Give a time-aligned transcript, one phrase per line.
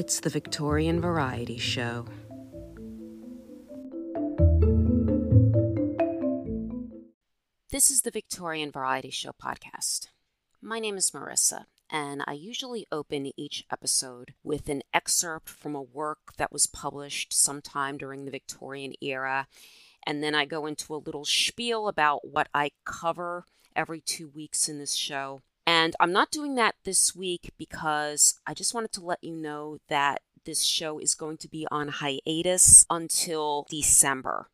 [0.00, 2.06] It's the Victorian Variety Show.
[7.70, 10.06] This is the Victorian Variety Show podcast.
[10.62, 15.82] My name is Marisa, and I usually open each episode with an excerpt from a
[15.82, 19.48] work that was published sometime during the Victorian era,
[20.06, 23.44] and then I go into a little spiel about what I cover
[23.76, 25.42] every two weeks in this show.
[25.70, 29.78] And I'm not doing that this week because I just wanted to let you know
[29.86, 34.48] that this show is going to be on hiatus until December.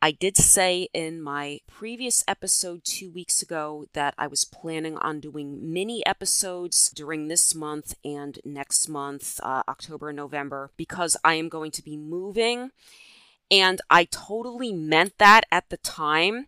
[0.00, 5.18] I did say in my previous episode two weeks ago that I was planning on
[5.18, 11.34] doing mini episodes during this month and next month, uh, October and November, because I
[11.34, 12.70] am going to be moving.
[13.50, 16.46] And I totally meant that at the time.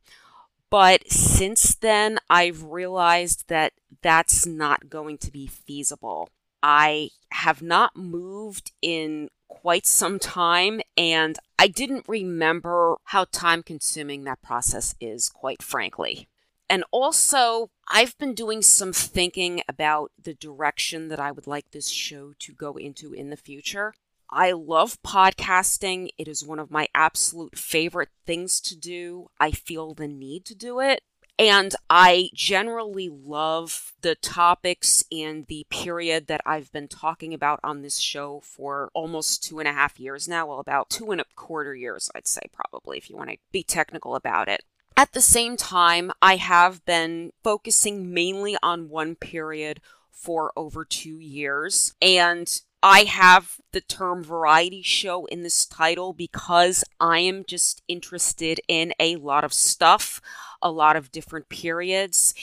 [0.71, 3.73] But since then, I've realized that
[4.03, 6.29] that's not going to be feasible.
[6.63, 14.25] I have not moved in quite some time, and I didn't remember how time consuming
[14.25, 16.29] that process is, quite frankly.
[16.69, 21.89] And also, I've been doing some thinking about the direction that I would like this
[21.89, 23.95] show to go into in the future.
[24.31, 26.11] I love podcasting.
[26.19, 29.31] It is one of my absolute favorite things to do.
[29.41, 31.03] I feel the need to do it.
[31.39, 37.83] And I generally love the topics and the period that I've been talking about on
[37.83, 40.47] this show for almost two and a half years now.
[40.47, 43.63] Well, about two and a quarter years, I'd say, probably, if you want to be
[43.63, 44.65] technical about it.
[44.97, 51.21] At the same time, I have been focusing mainly on one period for over two
[51.21, 51.95] years.
[52.03, 58.61] And I have the term variety show in this title because I am just interested
[58.69, 60.21] in a lot of stuff,
[60.63, 62.35] a lot of different periods.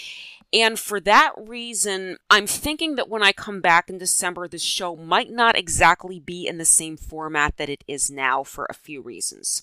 [0.52, 4.95] And for that reason, I'm thinking that when I come back in December, this show
[4.95, 9.02] might not exactly be in the same format that it is now for a few
[9.02, 9.62] reasons.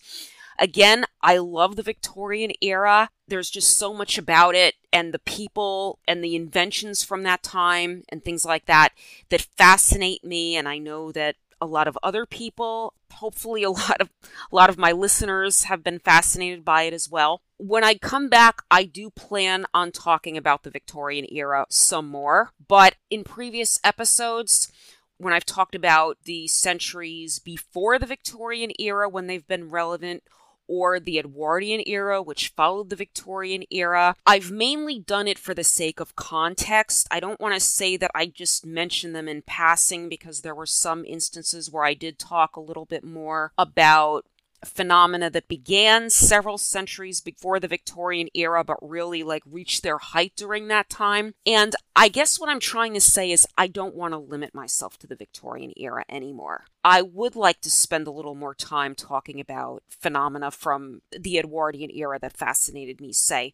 [0.58, 3.10] Again, I love the Victorian era.
[3.28, 8.02] There's just so much about it and the people and the inventions from that time
[8.08, 8.90] and things like that
[9.30, 14.00] that fascinate me and I know that a lot of other people, hopefully a lot
[14.00, 14.10] of
[14.50, 17.42] a lot of my listeners have been fascinated by it as well.
[17.56, 22.50] When I come back, I do plan on talking about the Victorian era some more,
[22.66, 24.72] but in previous episodes
[25.18, 30.24] when I've talked about the centuries before the Victorian era when they've been relevant
[30.72, 34.16] or the Edwardian era, which followed the Victorian era.
[34.24, 37.06] I've mainly done it for the sake of context.
[37.10, 40.64] I don't want to say that I just mentioned them in passing because there were
[40.64, 44.24] some instances where I did talk a little bit more about
[44.64, 50.32] phenomena that began several centuries before the Victorian era, but really like reached their height
[50.36, 51.34] during that time.
[51.46, 54.98] And I guess what I'm trying to say is I don't want to limit myself
[54.98, 56.64] to the Victorian era anymore.
[56.84, 61.90] I would like to spend a little more time talking about phenomena from the Edwardian
[61.90, 63.52] era that fascinated me, say,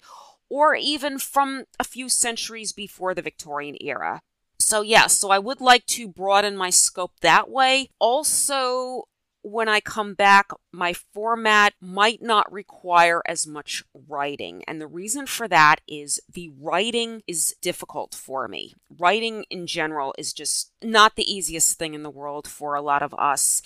[0.49, 4.21] or even from a few centuries before the Victorian era.
[4.59, 7.91] So, yeah, so I would like to broaden my scope that way.
[7.99, 9.05] Also,
[9.43, 14.63] when I come back, my format might not require as much writing.
[14.67, 18.75] And the reason for that is the writing is difficult for me.
[18.99, 23.03] Writing in general is just not the easiest thing in the world for a lot
[23.03, 23.63] of us.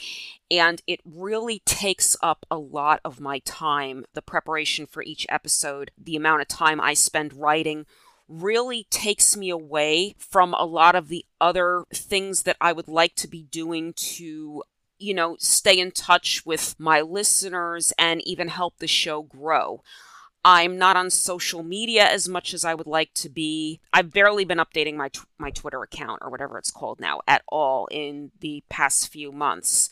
[0.50, 4.04] And it really takes up a lot of my time.
[4.14, 7.86] The preparation for each episode, the amount of time I spend writing
[8.28, 13.14] really takes me away from a lot of the other things that I would like
[13.16, 14.62] to be doing to
[15.02, 19.82] you know, stay in touch with my listeners and even help the show grow.
[20.44, 23.80] I'm not on social media as much as I would like to be.
[23.92, 27.42] I've barely been updating my t- my Twitter account or whatever it's called now at
[27.48, 29.88] all in the past few months.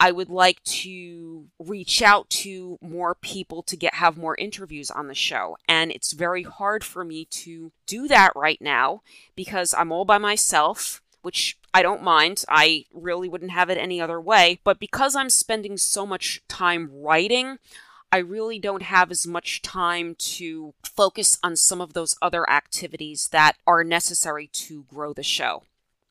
[0.00, 5.08] I would like to reach out to more people to get have more interviews on
[5.08, 5.56] the show.
[5.68, 9.02] And it's very hard for me to do that right now
[9.36, 12.44] because I'm all by myself which I don't mind.
[12.48, 14.60] I really wouldn't have it any other way.
[14.64, 17.58] But because I'm spending so much time writing,
[18.10, 23.28] I really don't have as much time to focus on some of those other activities
[23.32, 25.62] that are necessary to grow the show.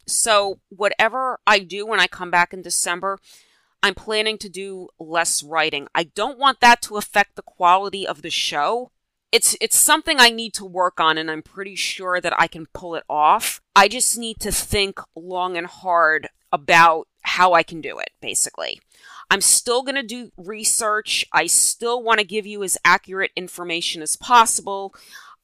[0.07, 3.19] So, whatever I do when I come back in December,
[3.83, 5.87] I'm planning to do less writing.
[5.93, 8.91] I don't want that to affect the quality of the show
[9.31, 12.67] it's it's something I need to work on and I'm pretty sure that I can
[12.73, 13.61] pull it off.
[13.75, 18.79] I just need to think long and hard about how I can do it basically.
[19.29, 21.25] I'm still going to do research.
[21.31, 24.93] I still want to give you as accurate information as possible.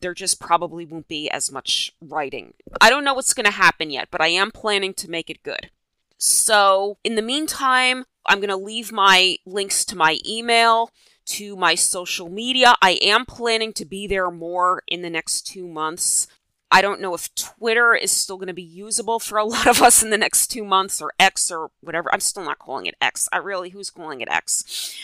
[0.01, 2.53] There just probably won't be as much writing.
[2.81, 5.41] I don't know what's going to happen yet, but I am planning to make it
[5.41, 5.71] good.
[6.17, 10.91] So, in the meantime, I'm going to leave my links to my email,
[11.27, 12.75] to my social media.
[12.81, 16.27] I am planning to be there more in the next two months.
[16.69, 19.81] I don't know if Twitter is still going to be usable for a lot of
[19.81, 22.09] us in the next two months or X or whatever.
[22.13, 23.29] I'm still not calling it X.
[23.31, 24.95] I really, who's calling it X?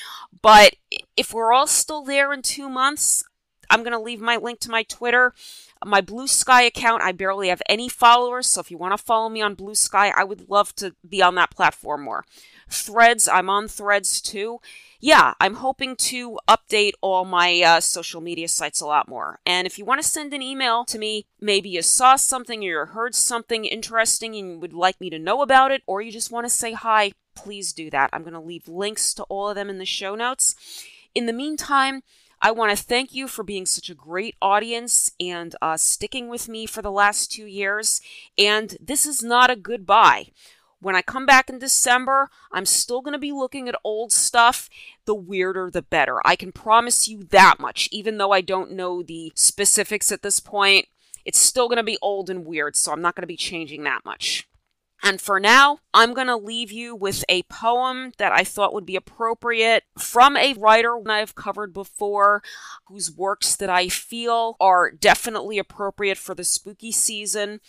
[0.42, 0.76] But
[1.16, 3.24] if we're all still there in two months,
[3.70, 5.34] I'm going to leave my link to my Twitter.
[5.86, 9.42] My Bluesky account, I barely have any followers, so if you want to follow me
[9.42, 12.26] on Bluesky, I would love to be on that platform more.
[12.70, 14.60] Threads, I'm on Threads too
[15.04, 19.42] yeah, I'm hoping to update all my uh, social media sites a lot more.
[19.46, 22.64] And if you want to send an email to me, maybe you saw something or
[22.64, 26.10] you heard something interesting and you would like me to know about it, or you
[26.10, 28.12] just want to say hi, please do that.
[28.14, 30.56] I'm going to leave links to all of them in the show notes.
[31.14, 32.04] In the meantime,
[32.42, 36.48] I want to thank you for being such a great audience and uh, sticking with
[36.48, 38.00] me for the last two years.
[38.38, 40.28] And this is not a goodbye.
[40.84, 44.70] When I come back in December, I'm still going to be looking at old stuff.
[45.06, 46.20] The weirder, the better.
[46.26, 50.42] I can promise you that much, even though I don't know the specifics at this
[50.42, 50.88] point.
[51.24, 53.84] It's still going to be old and weird, so I'm not going to be changing
[53.84, 54.50] that much.
[55.02, 58.86] And for now, I'm going to leave you with a poem that I thought would
[58.86, 62.42] be appropriate from a writer I've covered before,
[62.88, 67.60] whose works that I feel are definitely appropriate for the spooky season.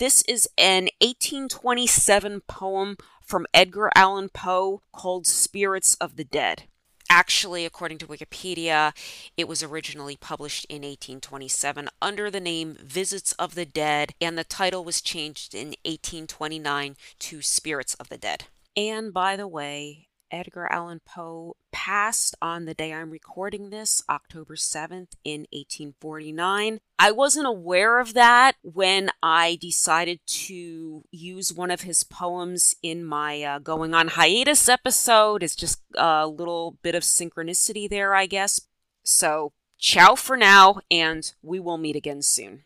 [0.00, 6.64] This is an 1827 poem from Edgar Allan Poe called Spirits of the Dead.
[7.08, 8.92] Actually, according to Wikipedia,
[9.36, 14.42] it was originally published in 1827 under the name Visits of the Dead, and the
[14.42, 18.46] title was changed in 1829 to Spirits of the Dead.
[18.76, 24.56] And by the way, Edgar Allan Poe passed on the day I'm recording this, October
[24.56, 26.80] 7th, in 1849.
[26.98, 33.04] I wasn't aware of that when I decided to use one of his poems in
[33.04, 35.44] my uh, Going on Hiatus episode.
[35.44, 38.60] It's just a little bit of synchronicity there, I guess.
[39.04, 42.64] So, ciao for now, and we will meet again soon.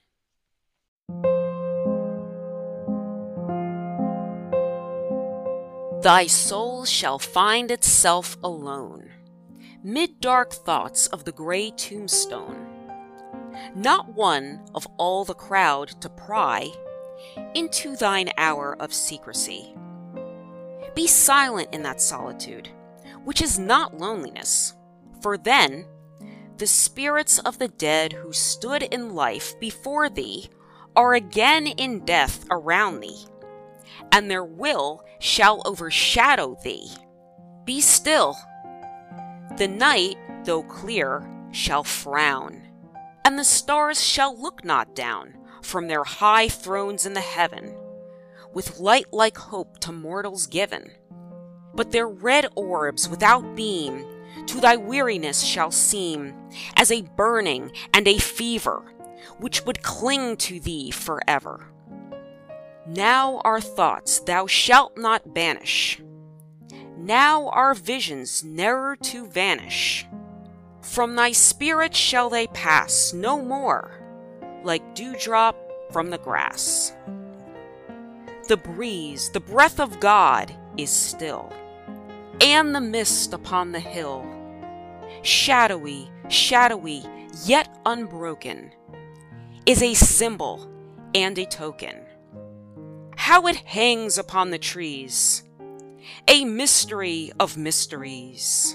[6.03, 9.11] Thy soul shall find itself alone,
[9.83, 12.69] mid dark thoughts of the gray tombstone.
[13.75, 16.71] Not one of all the crowd to pry
[17.53, 19.75] into thine hour of secrecy.
[20.95, 22.69] Be silent in that solitude,
[23.25, 24.75] which is not loneliness,
[25.21, 25.85] for then
[26.59, 30.49] the spirits of the dead who stood in life before thee
[30.95, 33.27] are again in death around thee
[34.13, 36.89] and their will shall overshadow thee.
[37.65, 38.37] Be still.
[39.57, 42.63] The night, though clear, shall frown,
[43.25, 47.75] and the stars shall look not down from their high thrones in the heaven,
[48.55, 50.91] with light like hope to mortals given.
[51.75, 54.05] But their red orbs without beam
[54.47, 56.35] to thy weariness shall seem
[56.77, 58.83] as a burning and a fever,
[59.39, 61.67] which would cling to thee forever.
[62.89, 66.01] Now our thoughts thou shalt not banish.
[66.97, 70.07] Now our visions ne'er to vanish.
[70.81, 73.91] From thy spirit shall they pass no more,
[74.65, 75.55] like dewdrop
[75.93, 76.95] from the grass.
[78.49, 81.53] The breeze, the breath of God, is still,
[82.41, 84.25] and the mist upon the hill,
[85.21, 87.05] shadowy, shadowy,
[87.45, 88.73] yet unbroken,
[89.67, 90.73] is a symbol
[91.15, 92.08] and a token
[93.29, 95.43] how it hangs upon the trees,
[96.27, 98.75] a mystery of mysteries.